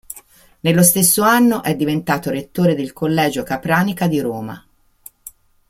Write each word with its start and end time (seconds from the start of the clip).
Nello 0.61 0.81
stesso 0.81 1.21
anno 1.21 1.61
è 1.61 1.75
diventato 1.75 2.31
rettore 2.31 2.73
del 2.73 2.91
collegio 2.91 3.43
Capranica 3.43 4.07
di 4.07 4.19
Roma. 4.19 4.67